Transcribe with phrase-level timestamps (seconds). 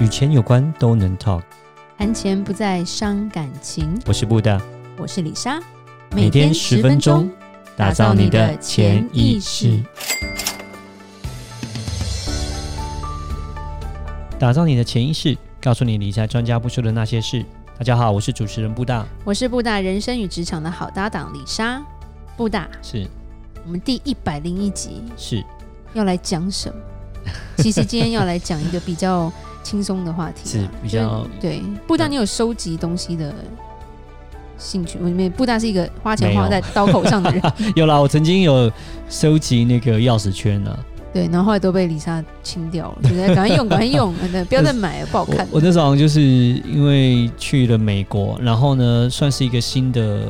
[0.00, 1.42] 与钱有关都能 talk，
[1.96, 3.96] 谈钱不再伤感情。
[4.06, 4.60] 我是布大，
[4.98, 5.60] 我是李莎，
[6.10, 7.30] 每天十分钟，
[7.76, 9.80] 打造你的潜意识，
[14.36, 17.44] 打造你的潜意识，告诉你理财专家不说的那些事。
[17.78, 21.80] 大家好，我是主持人布大，我是布大人生与职场的好搭档李莎。
[22.36, 23.06] 布大是
[23.64, 25.40] 我们第一百零一集，是
[25.92, 26.74] 要来讲什么？
[27.58, 29.32] 其实今天要来讲一个比较。
[29.64, 31.60] 轻松的话题是比较对。
[31.86, 33.34] 布大，你有收集东西的
[34.56, 34.98] 兴趣？
[35.02, 37.42] 我里面布大是一个花钱花在刀口上的人。
[37.74, 38.70] 有啦，我曾经有
[39.08, 40.78] 收集那个钥匙圈呢。
[41.12, 44.14] 对，然后后来都被丽莎清掉了，就在 赶快用，赶快用，
[44.48, 45.46] 不要再买了，不好看。
[45.50, 50.28] 我，我那时候好像就是因为去了美国，然后呢，算是一个新的。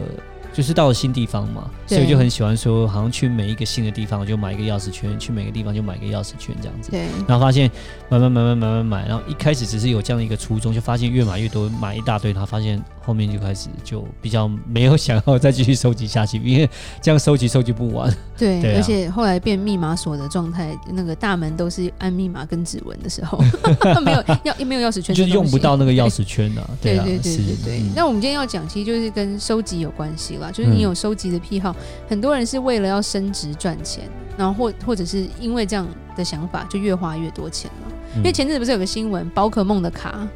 [0.54, 6.92] 就是到了新地方嘛，所以就很喜欢说，好像去每一个新的地方，我就买一个钥匙圈；去每个地方就买一个钥匙圈这样子。
[6.92, 7.00] 对。
[7.26, 7.68] 然后发现
[8.08, 16.70] 买买买买买买买，然后一开始只是有这样的一个初衷，就发现越买越多，买一大堆，然后发现后面就开始就比较没有想要再继续收集下去，因为
[17.02, 18.08] 这样收集收集不完。
[18.38, 23.38] 对， 对啊、而且后来变密码锁的状态，那个大门都是按密码跟指纹的时候，
[24.04, 26.70] 没有要没有钥匙圈，就是用不到那个钥匙圈啊。
[26.80, 27.82] 对啊，对对对对对。
[27.96, 31.76] 那、嗯、我们今天要讲，其实就是跟收集有关系啦，就是你有收集的癖好，嗯、
[32.08, 34.04] 很多人是为了要升职赚钱，
[34.36, 37.92] 然后或或者是因为这样的想法，就越花越多钱了。
[38.14, 40.26] 嗯、因为前阵子不是有个新闻，宝可梦的卡，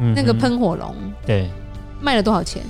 [0.00, 0.94] 嗯、那个喷火龙，
[1.26, 1.48] 对，
[2.00, 2.62] 卖了多少钱？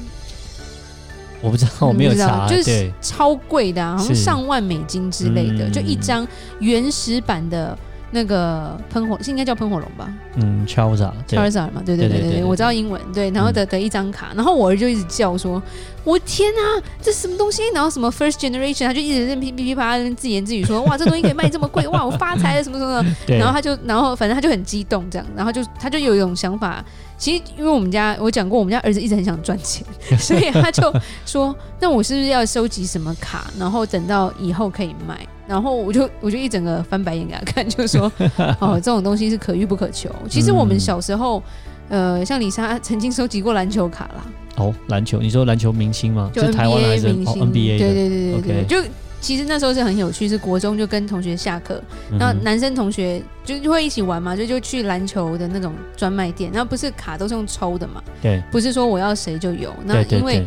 [1.41, 6.26] 我不知道，我没有查，就是超贵的、啊，好像上万美金之类的，就一张
[6.58, 7.78] 原始版的
[8.11, 10.12] 那个喷火，是应该叫喷火龙吧？
[10.37, 15.62] 嗯，Charizard，Charizard 嘛，对对对对对，我知道英文，对，然后的的一张卡，然后我儿就一直叫说，
[16.05, 17.62] 我天啊，这什么东西？
[17.75, 26.84] 然后什么 First Generation，他就一直在噼噼噼啪在自言自语说，哇，这东西可以卖这么贵，哇，我发财了什么什么的， 然后他就，然后反正他就很激动这样，然后就他就有一种想法。
[27.19, 29.84] 其实，因为我们家我讲过，我们家儿子一直很想赚钱，
[30.19, 30.91] 所以他就
[31.27, 38.10] 说：“那我是不是要收集什么卡，然后等到以后可以卖？”然后我就我就一整个翻白眼给他看，就说
[38.60, 41.43] ：“哦，这种东西是可遇不可求。”其实我们小时候，
[41.88, 44.25] 呃，像李莎曾经收集过篮球卡啦。
[44.56, 45.19] 哦，篮球？
[45.19, 46.31] 你说篮球明星吗？
[46.32, 48.88] 就 NBA 明星、哦、NBA 对对对对对就。
[49.21, 51.83] 其实那时候是很有趣，是国中就跟同学下课，
[52.19, 60.47] 然后男生同学就就会一起玩嘛，就就去篮球的那种专卖店，然后不是卡都是用抽的嘛，对，不是说我要谁就有，那因为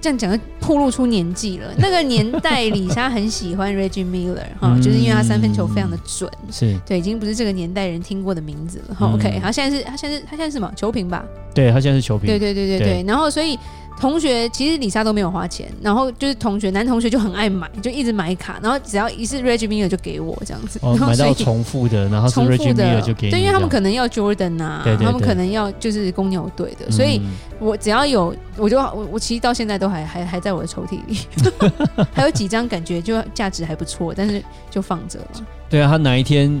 [0.00, 1.72] 这样讲就暴露出年纪了。
[1.78, 8.96] 那个年代里莎很喜欢 Reggie Miller 哈，就是因为他三分球非常的准，是对，已经不是这个年代人听过的名字了。
[9.14, 11.24] OK，他现在是他现在是他现在是什么球评吧？
[11.52, 13.58] 对，他现在是球评，对对对对对，然后所以。
[14.02, 27.22] 同学其实李莎都没有花钱，然后就是同学男同学就很爱买，就一直买卡，然后只要一是 Reggie Miller 就给我这样子，哦、买到重复的，然后是 Reggie Miller 就给你，对，因为他们可能要 Jordan 啊，他们可能要就是公牛队的，所以
[27.60, 31.18] 我只要有，我就我我其实到现在都还还还在我的抽屉里，
[32.12, 35.46] 还有几张感觉就价值还不错，但是就放着了。
[35.70, 36.60] 对啊，他哪一天？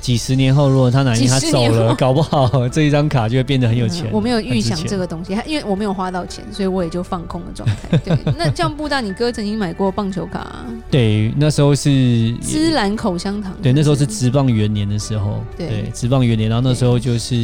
[0.00, 4.06] 几十年后，如果他哪一天他走了，搞不好 这一张卡就会变得很有钱。
[4.06, 7.98] 嗯、我没有预想这个东西，因为我没有花到钱，所以我也就放空的状态。
[7.98, 10.64] 对，那像布大，你哥曾经买过棒球卡、啊？
[10.90, 13.52] 对，那时候是芝兰口香糖。
[13.62, 15.44] 对，那时候是职棒元年的时候。
[15.56, 17.34] 对，职棒元年，然后那时候就是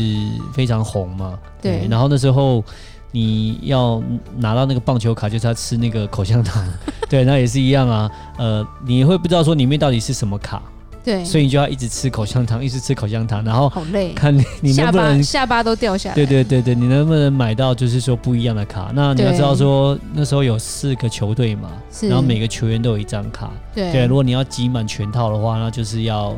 [0.54, 1.38] 非常红嘛。
[1.60, 2.64] 对，对，然后那时候
[3.12, 4.02] 你要
[4.38, 6.66] 拿到那个棒球卡，就是要吃那个口香糖。
[7.08, 8.10] 对，那也是一样啊。
[8.38, 10.62] 呃，你会不知道说里面到底是什么卡。
[11.06, 16.14] 对，所以你就要一直吃口香糖，一直吃口香糖，然后好累，看你 你能不能下巴，下巴都掉下来。
[16.16, 18.90] 对对对对，你能不能买到就是说不一样的卡？
[18.92, 21.70] 那你要知道说那时候有四个球队嘛，
[22.02, 23.52] 然后每个球员都有一张卡。
[23.72, 26.34] 对，对，如果你要集满全套的话，那就是要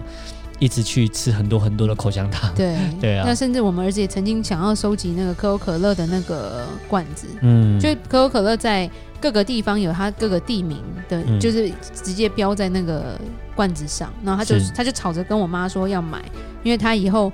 [0.58, 2.52] 一直去吃很多很多的口香糖。
[2.54, 8.90] 对 对啊，那甚至我们儿子也曾经想要收集那个可口可乐的那个罐子，嗯，就可口可乐在。
[9.20, 13.18] 各个地方有它各个地名的，嗯、就是直接标在那个
[13.52, 16.22] 罐子上，然后他就他就吵着跟我妈说要买，
[16.62, 17.32] 因为他以后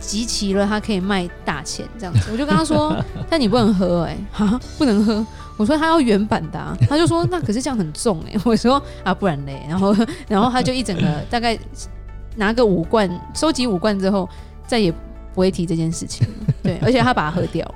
[0.00, 2.30] 集齐了，他可以卖大钱这样子。
[2.34, 2.92] 我就跟他说，
[3.30, 5.24] 但你不能喝哎、欸，哈，不能喝。
[5.56, 8.40] 我说他要原版的、啊，他就说那可是这样很重哎、欸。
[8.44, 9.94] 我说啊，不然嘞，然后
[10.26, 11.56] 然后他就一整个大概
[12.36, 14.28] 拿个五罐，收集五罐之后
[14.66, 14.92] 再也。
[15.32, 16.26] 不会提这件事情，
[16.60, 17.74] 对，而且他把它喝掉，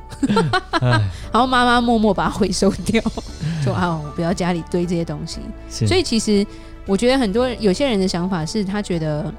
[0.82, 3.00] 然后妈妈默默把它回收掉，
[3.62, 5.38] 说啊，我不要家里堆这些东西。
[5.68, 6.44] 所以其实
[6.84, 9.32] 我觉得很多有些人的想法是他觉得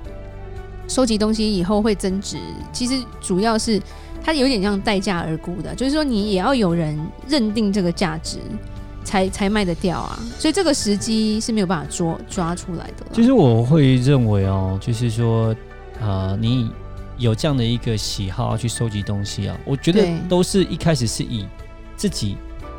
[0.87, 2.37] 收集东西以后会增值，
[2.71, 3.81] 其实主要是
[4.23, 6.97] 他有点像待价而沽的，就是说你也要有人
[7.27, 8.37] 认定这个价值
[9.05, 13.05] 才才卖得掉啊，所以这个时机是没有办法抓抓出来的。
[13.13, 15.53] 其实我会认为哦，就是说
[16.01, 16.69] 啊、呃，你。
[17.17, 19.57] 有这样的一个喜好要去收集东西啊？
[19.63, 21.47] 我觉得都是一开始是以
[21.95, 22.35] 自己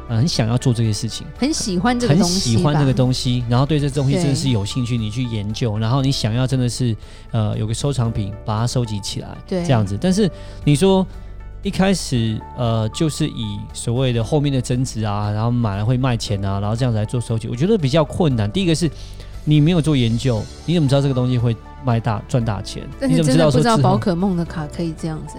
[0.06, 6.94] 很想要做这些事情，很喜欢这个东西，很喜欢这个东西，然后对这东西真的是有兴趣，你去研究，然后你想要真的是
[7.30, 9.96] 呃有个收藏品，把它收集起来，对，这样子。
[9.98, 10.30] 但是
[10.64, 11.06] 你说
[11.66, 18.48] 一开始呃就是以所谓的后面的增值啊，然后买了会卖钱啊，然后这样子来做收集，我觉得比较困难。
[18.50, 18.88] 第一个是
[19.44, 21.56] 你没有做研究，你怎么知道这个东西会？
[21.84, 25.36] 卖大赚大钱，但是真的不知道宝可梦的卡可以这样子、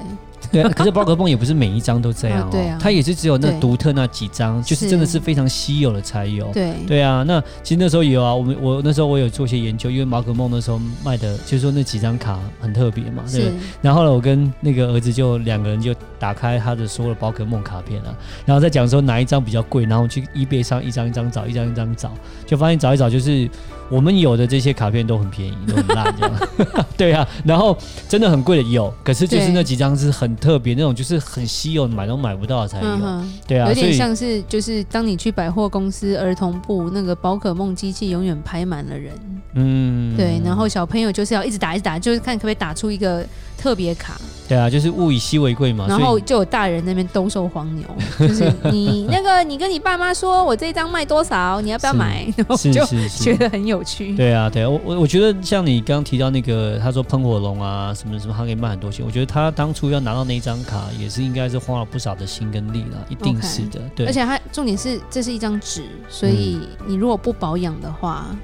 [0.51, 6.48] 对，可是宝可梦也不是每一张都这样哦、喔，对啊，它也是只有那独特那几张，就是真的是非常稀有的才有。
[6.54, 13.51] 对，对啊，那其实那时候有啊，我们我那时候我有做一些研究，因为宝可梦那时候卖的，就是说那几张卡很特别嘛，对。
[13.81, 22.12] 然后呢，我跟那个儿子就两个人就打开他的所有的宝可梦卡片啊，然后再讲说哪一张比较贵，然后去 eBay 上一张一张找，一张一张找，
[22.45, 23.50] 就发现找一找就是。
[23.89, 26.86] 我们有的这些卡片都很便宜，都很烂，这样。
[26.98, 27.78] 对啊，然后
[28.10, 32.86] 真的很贵的有，可是就是那几张是很特别那种，就是很稀有，买都买不到才有。
[32.86, 39.13] 嗯、对啊，有点像是就是当你去百货公司儿童部那个宝可梦机器永远排满了人。
[39.54, 43.25] 嗯，对，然后小朋友就是要一直打一直打，就是看可不可以打出一个
[43.57, 44.19] 特别卡。
[44.48, 45.86] 对啊，就是物以稀为贵嘛。
[45.88, 47.86] 然后就有大人那边兜售黄牛，
[48.20, 52.26] 就是你那个，你跟你爸妈说，我这一张卖多少，你要不要买？
[52.38, 54.16] 然后就觉得很有趣。
[54.16, 59.06] 对啊，对啊，我我我觉得像你刚刚提到那个，他说喷火龙啊什么什么，他可以卖很多钱。
[59.06, 63.80] 我觉得他当初要拿到那一张卡，也是应该是花了不少的心跟力了，一定是的。
[63.80, 63.84] Okay.
[63.96, 68.28] 对，而且他重点是这是一张纸，所以你如果不保养的话。
[68.32, 68.38] 嗯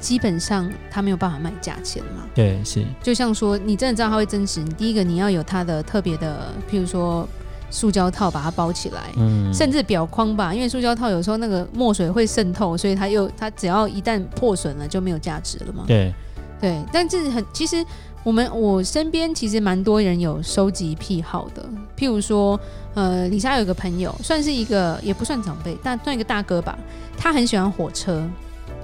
[0.00, 2.24] 基本上它没有办法卖价钱嘛？
[2.34, 2.84] 对，是。
[3.02, 7.28] 就像说，你真的知道它会增值，你第一个你要有它的特别的，譬如说
[7.70, 15.84] 塑胶套把它包起来，嗯，甚至表框吧，因为塑胶套有时候那个墨水会渗透，所以它又它只要一旦破损了就没有价值了嘛。
[15.86, 16.14] 对，
[16.60, 16.80] 对。
[16.92, 17.84] 但是很其实
[18.22, 22.58] 我们我身边其实蛮多人有收集癖好的，譬如说
[22.94, 26.78] 呃，李莎有个朋友，算是一个也不算长辈，但算一个大哥吧，
[27.16, 28.22] 他很喜欢火车。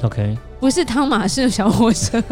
[0.03, 0.37] OK。
[0.63, 2.23] 不是汤马士小火车，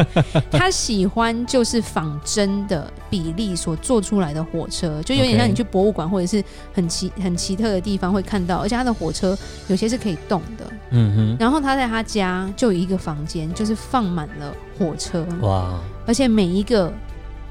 [0.52, 6.44] 他喜欢就是仿真的比例所做出来的火车，就有点像你去博物馆或者是
[6.74, 9.34] 很奇很奇特的地方会看到，而且他的火车
[9.68, 10.66] 有些是可以动的。
[10.90, 11.36] 嗯哼。
[11.40, 15.26] 然后他在他家就有一个房间，就是放满了火车。
[15.40, 15.80] 哇！
[16.06, 16.92] 而且每一个。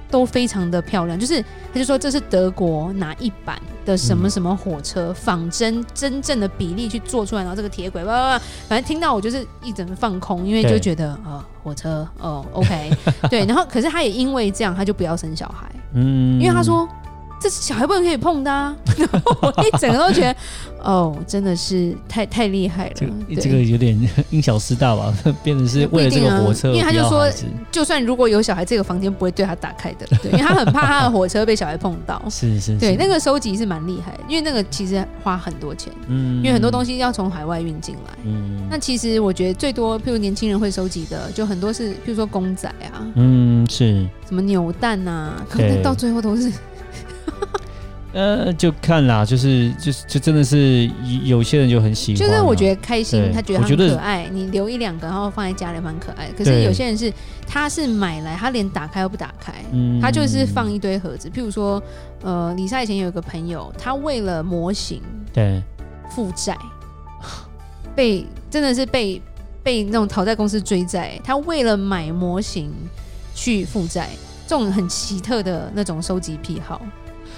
[0.10, 1.42] 都非常的漂亮，就是
[1.74, 12.92] 他就说这是德国哪一版的什么什么火车，嗯、仿真真正的比例去做出来，然后这个铁轨，反正听到我就是一整个放空，因为就觉得啊、哦、火车哦 OK
[13.30, 16.88] 对，然后可是他也因为这样他就不要生小孩，嗯，因为他说。
[17.40, 20.36] 这是小孩不能可以碰的，啊，然 后我一整个都觉得，
[20.84, 22.94] 哦，真的是太太厉害了。
[22.96, 23.98] 这个这个有点
[24.32, 25.14] 因小失大吧，
[25.44, 26.74] 变成是为了这个火车，啊。
[26.74, 27.30] 因为他就说，
[27.72, 32.20] 就算如果有小孩，这个房间不会对他打开的，对， 因为他很怕他的火车被小孩碰到。
[32.30, 32.80] 是是，是。
[32.80, 38.18] 对，那个收集是蛮厉害，因为那个其实花很多钱，嗯，因为很多东西要从海外运进来。
[38.26, 38.68] 嗯。
[38.70, 44.08] 那其实我觉得最多，譬如年轻人会收集的，就很多是，譬如说公仔啊，嗯，是。
[44.28, 46.52] 什么扭蛋啊，可能到最后都是。
[48.18, 50.90] 呃，就看啦，就是就是就真的是
[51.24, 56.28] 有些人就很喜欢，就是我觉得开心，他觉得很可爱，你留一两个，然后放在家里蛮可爱。
[56.36, 57.14] 可是有些人是，
[57.46, 61.30] 他是买来，他连打开都不打开，嗯，他就是放一堆盒子。
[61.30, 61.80] 譬如说，
[62.24, 65.00] 呃，李莎以前有一个朋友，他为了模型，
[65.32, 65.62] 对，
[66.10, 66.58] 负债，
[67.96, 69.22] 被真的是被
[69.62, 72.74] 被那种讨债公司追债，他为了买模型
[73.36, 74.10] 去负债，
[74.48, 76.82] 这种很奇特的那种收集癖好。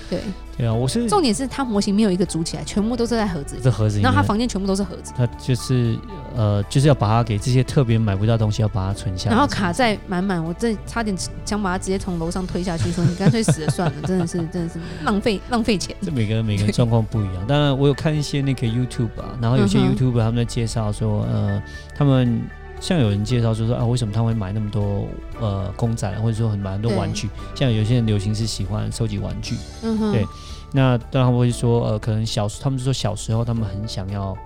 [0.09, 0.21] 对
[0.59, 3.61] 对啊，我是重点是它模型没有一个组起来，全部都是在盒子里。
[3.63, 5.13] 这盒子里，然后他房间全部都是盒子。
[5.15, 5.97] 他就是
[6.35, 9.35] 呃，就是要把它给这些特别买不到东西，要把它存下来。
[9.37, 15.95] 然后卡在满满，我这差点想把它直接从楼上推下去，说你干脆死了算了，真的是真的是浪费浪费钱。
[16.01, 21.63] 这每个人每个人状况不一样，当然我有看一些那个 YouTube 啊，然后有些 YouTuber 他们在介绍说，呃，
[21.97, 22.41] 他们。
[22.79, 25.07] 像有人介绍就说啊，为什么他会买那么多
[25.39, 27.29] 呃公仔，或者说很买很多玩具？
[27.55, 30.25] 像有些人流行是喜欢收集玩具，嗯哼，对。
[30.71, 34.37] 那当然会说呃，可能小他们就说小时候他们很想要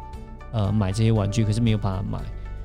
[0.52, 2.20] 呃买这些玩具，可是没有办法买。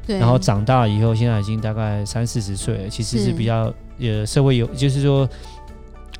[0.06, 0.18] 对。
[0.18, 5.28] 然后长大以后，现在已经大概三四十岁了，其实是比较呃社会有，就是说。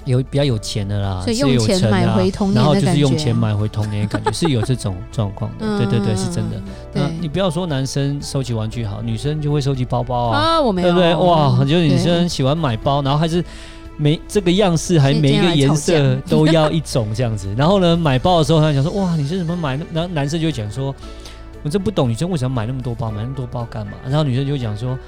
[0.09, 5.79] 有比较有钱的啦，所以用钱买回童年的感觉，然后就是用钱买回童年的感觉，是有这种 状况的。
[5.79, 6.57] 对对对，是真的。
[6.95, 10.39] 那你不要说男生收集玩具好，女生就会收集包包啊。
[10.39, 10.89] 啊，我没有。
[10.89, 11.15] 对不对？
[11.15, 13.45] 哇，很多女生喜欢买包，然后还是
[13.97, 17.55] 每这个样式，还每一个颜色都要一种这样子。
[17.57, 20.95] 然后呢，买包的时候，他想说：“哇，你是怎么买？”然后男生就会讲说
[21.63, 24.99] ：“我真不懂女生为什么买那么多包，买那么多包干嘛？”然后女生就会讲说。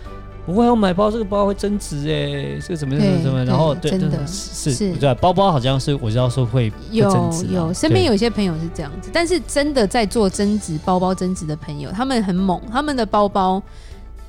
[0.46, 7.08] 不会，我买包这个包会增值哎，这个怎么怎么怎么，然后对，真的是是，对，包包好像是我知道说会有
[7.50, 13.62] 有，身边有些朋友是这样子，但是真的在做增值包包增值的朋友，他们很猛，他们的包包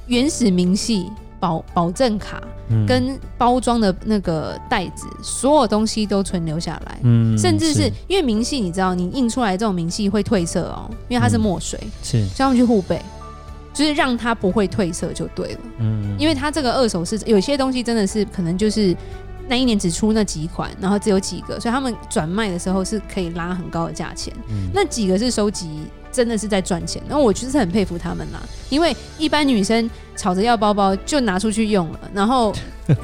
[0.08, 2.44] 原始明细保保证卡
[2.88, 12.26] 跟包装的那个袋子，所有东西都存留下来，嗯，甚至是因为明细，你知道你印出来这种明细会褪色哦，因为它是墨水，是。
[12.30, 13.02] 叫他们去护贝。
[13.74, 18.96] 就是让它不会褪色就对了，嗯，因为它这个二手市场有些东西真的是可能就是
[19.48, 24.34] 那一年只出那几款，然后只有几个，所以他们转卖的时候是可以拉很高的价钱。
[24.50, 25.70] 嗯，那几个是收集，
[26.12, 27.02] 真的是在赚钱。
[27.08, 32.54] 那我就是很佩服他们啦，因为一般女生吵着要包包就拿出去用了，然后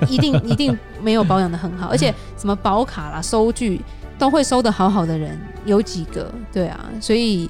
[0.09, 3.81] 一定一定没有保养的很好， 而且什么保卡啦、收据
[4.19, 6.29] 都会收的好好的人有几个？
[6.51, 7.49] 对啊，所以。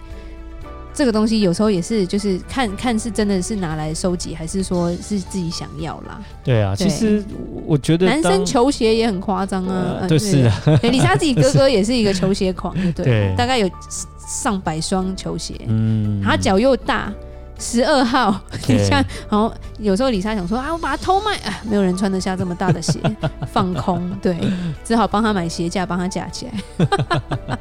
[0.98, 6.20] 这个东西有时候也是，就是看看是真的是拿来收集，还是说是自己想要啦。
[6.44, 7.24] 对啊，對，其实
[7.68, 10.00] 我觉得男生球鞋也很夸张啊。
[10.02, 10.62] 呃、对，是啊。
[10.82, 13.70] 李莎自己哥哥也是一个球鞋狂， 对，对，大概有
[14.28, 15.54] 上百双球鞋。
[15.68, 17.14] 嗯，他脚又大。
[17.60, 23.00] 十二号，你 像，然后有时候李莎想说啊，我把它偷卖，啊，没有人穿得下这么大的鞋，
[23.52, 24.38] 放空，对，
[24.86, 27.58] 只好帮他买鞋架，帮他架起来。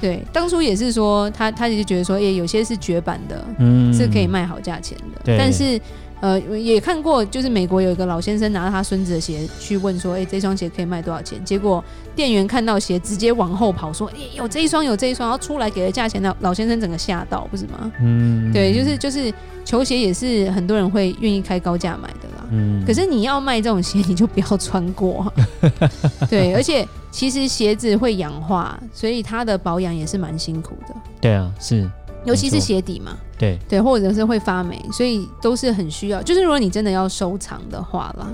[0.00, 5.80] 对，当初也是说，他他就觉得说，哎，有些是绝版的，嗯，是可以卖好价钱的，对但是。
[6.20, 11.84] 呃，也看过，就是美国有一个老先生拿着他孙子的鞋去问说：“哎、欸，这双鞋可以卖多少钱？”结果
[12.16, 17.92] 店员看到鞋，直接往后跑说：“哎、欸，有这一双，有这一双。”然后出来给了价钱，老老先生整个吓到，不是吗？
[18.00, 19.32] 嗯，对，就是就是
[19.64, 22.27] 球鞋也是很多人会愿意开高价买的啦。
[22.50, 25.32] 嗯，可是你要卖这种鞋，你就不要穿过。
[26.28, 30.94] 对，而且其实鞋子会氧化，所以它的保养也是蛮辛苦的。
[31.20, 31.88] 对啊，是。
[32.24, 36.20] 尤其是鞋底嘛，对对，或者是会发霉，所以都是很需要。
[36.20, 38.26] 就是如果你真的要收藏的话啦，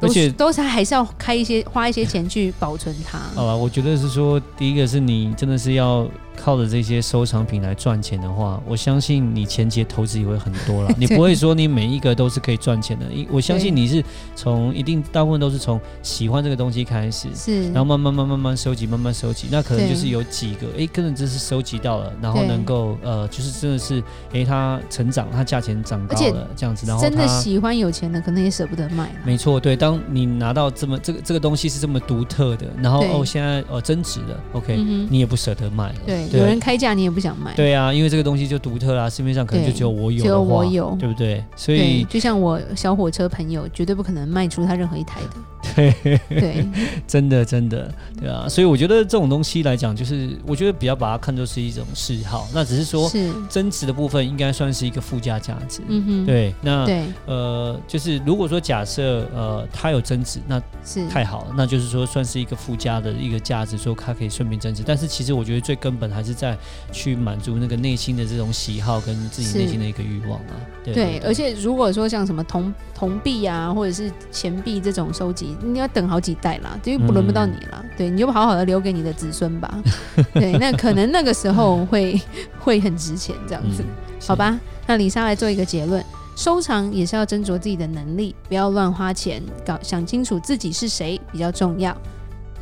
[0.00, 3.18] 而且都是还是要开一些花一些钱去保存它。
[3.34, 6.08] 好吧，我觉得是说，第一个是你真的是要。
[6.36, 10.94] 靠着这些收藏品来赚钱的话，我相信你前期投资也会很多了。
[10.98, 14.02] 你不会说你每一个都是可以赚钱的，我相信你是
[14.34, 29.10] 从一定大部分都是从喜欢这个东西开始，是，然后慢慢慢慢慢收集，慢慢收集，那可能就是有几个，哎，可能真是收集到了，然后能够呃，就是真的是，哎，它成长，它价钱涨高了这样子，然后真的喜欢有钱的，可能也舍不得卖。
[29.24, 34.76] 没错，对，当你拿到这么这个这个东西是这么独特的，然后哦现在哦增值了，OK，
[35.08, 36.21] 你也不舍得卖了，对。
[36.30, 37.54] 对有人开价，你也不想买。
[37.54, 41.44] 对啊，因为这个东西就独特啦，市面上可能就只有我有，只有我有，对不对？
[41.56, 45.61] 所以就像我小火车朋友，绝对不可能卖出他任何一台的。
[45.74, 46.66] 对对，
[47.06, 48.48] 真的真的，对啊。
[48.48, 52.48] 所以我觉得这种东西来讲，就是我觉得比较把它看作是一种嗜好。
[52.54, 55.80] 那只是说，是增值的部分应该算是一个附加价值。
[55.88, 56.54] 嗯哼，对。
[56.60, 64.82] 那对呃，就是如果说假设呃它有增值，那是太好了，那就是说算是一个附加的一个价值，说它可以顺便增值。
[64.84, 66.56] 但是其实我觉得最根本还是在
[66.90, 70.54] 去满足那个内心的这种喜好跟自己内心的一个欲望啊。
[70.84, 75.56] 对，对，对，对，而且如果说像什么铜铜币啊，或者是钱币这种收集。
[75.62, 77.80] 你要等好几代啦，因为不轮不到你啦。
[77.82, 79.82] 嗯、对，你就好好的留给你的子孙吧。
[80.34, 82.20] 对，那可能那个时候会
[82.60, 83.88] 会很值钱，这样子，嗯、
[84.26, 84.58] 好吧？
[84.86, 86.04] 那李莎来做一个结论：
[86.36, 91.96] 收藏也是要斟酌自己的能力，不要乱花钱，搞想清楚自己是谁比较重要。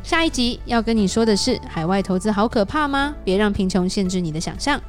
[0.03, 3.15] 下一集要跟你说的是：海外投资好可怕吗？
[3.23, 4.79] 别让贫穷限制你的想象。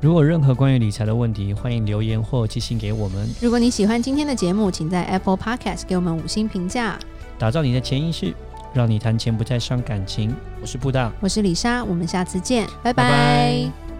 [0.00, 3.28] 如果任何关于理财的问题，欢迎留言或寄信给我们。
[3.40, 6.98] 如果你喜欢今天的节目，请在 Apple Podcast 给我们五星评价。
[7.38, 8.34] 打造你的潜意识，
[8.72, 10.34] 让你谈钱不再伤感情。
[10.60, 13.02] 我是布达，我是李莎，我们下次见，拜拜。
[13.02, 13.95] 拜拜。